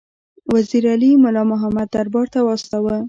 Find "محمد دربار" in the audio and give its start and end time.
1.51-2.27